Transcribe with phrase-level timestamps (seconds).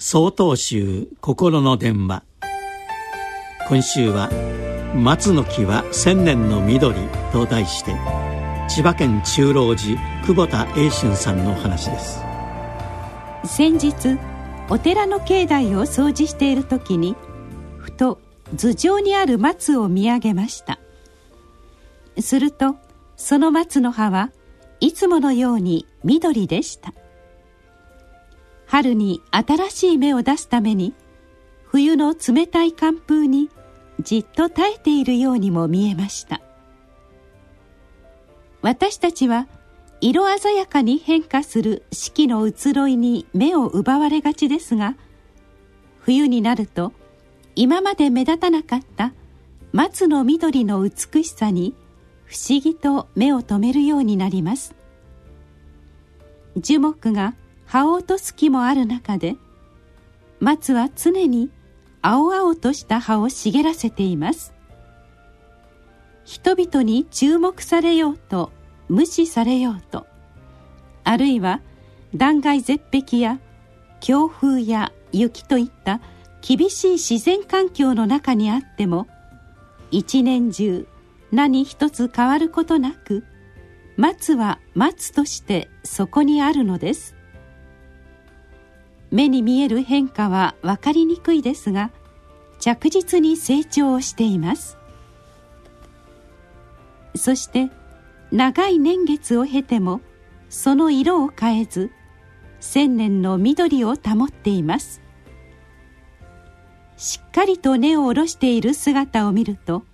[0.00, 2.22] 総統集心の電話。
[3.68, 4.30] 今週は
[4.94, 6.94] 「松の木は千年の緑」
[7.32, 7.96] と題して
[8.68, 12.20] 千葉県中郎寺久保田英春さんの話です。
[13.44, 14.16] 先日
[14.70, 17.16] お寺の境内を掃除している時に
[17.78, 18.20] ふと
[18.56, 20.78] 頭上にある松を見上げました。
[22.20, 22.76] すると
[23.16, 24.30] その松の葉は
[24.78, 26.94] いつものように緑でした。
[28.68, 30.94] 春に新しい芽を出すために
[31.64, 33.48] 冬の冷たい寒風に
[34.00, 36.40] じっと耐えているようにも見えました。
[38.60, 39.48] 私たちは
[40.00, 44.96] 色鮮やかに変化する四季の移ろいに目を奪われがちですが
[46.00, 46.92] 冬になると
[47.56, 49.12] 今まで目立たなかった
[49.72, 51.74] 松の緑の美しさに
[52.24, 54.74] 不思議と目を留めるようになります。
[56.56, 57.34] 樹木が
[57.68, 59.36] 葉を落とす木もある中で
[60.40, 61.50] 松は常に
[62.00, 64.54] 青々とした葉を茂らせています。
[66.24, 68.52] 人々に注目されようと
[68.88, 70.06] 無視されようと
[71.02, 71.62] あるいは
[72.14, 73.40] 断崖絶壁や
[74.00, 76.00] 強風や雪といった
[76.42, 79.08] 厳しい自然環境の中にあっても
[79.90, 80.86] 一年中
[81.32, 83.24] 何一つ変わることなく
[83.96, 87.17] 松は松としてそこにあるのです。
[89.10, 91.90] 目に見える変化は分かりにくいですが
[92.58, 94.76] 着実に成長をしています。
[97.14, 97.70] そして
[98.30, 100.00] 長い年月を経ても
[100.48, 101.90] その色を変えず
[102.60, 105.00] 千年の緑を保っています。
[106.96, 109.84] しっかりと根を下ろしている姿を見ると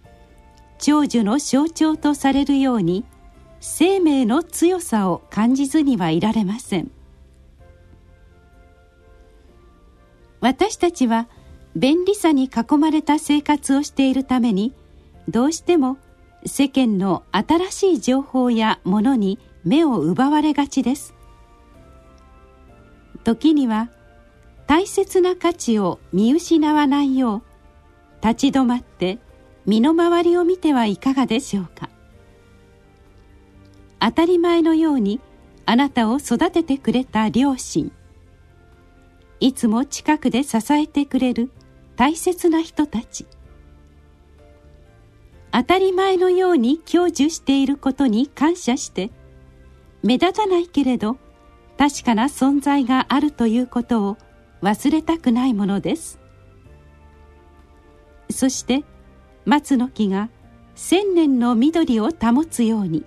[0.78, 3.04] 長寿の象徴とされるように
[3.60, 6.90] 生命の強さを感じずにはいられません。
[10.44, 11.26] 私たちは
[11.74, 14.74] 便利さに囲まれた生活をしているために
[15.26, 15.96] どうしても
[16.44, 21.14] 世間の新しい情報やものに目を奪われがちです。
[23.24, 23.88] 時には
[24.66, 27.42] 大切な価値を見失わないよう
[28.22, 29.18] 立ち止まって
[29.64, 31.88] 身の回りを見てはいかがでしょうか。
[33.98, 35.22] 当たり前のように
[35.64, 37.90] あなたを育ててくれた両親。
[39.40, 41.50] いつも近くで支えてくれる
[41.96, 43.26] 大切な人たち。
[45.52, 49.10] 当たり前のように享受していることに感謝して
[50.02, 51.16] 目立たないけれど
[51.78, 54.16] 確かな存在があるということを
[54.62, 56.18] 忘れたくないものです。
[58.30, 58.82] そして
[59.44, 60.28] 松の木が
[60.74, 63.04] 千年の緑を保つように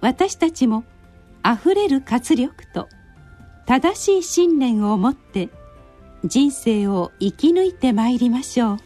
[0.00, 0.84] 私たちも
[1.42, 2.88] あふれる活力と
[3.66, 5.48] 正しい信念を持って
[6.24, 8.76] 人生を生き抜いてまいりましょう。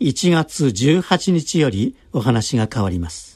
[0.00, 3.27] 1月18日よりお話が変わります。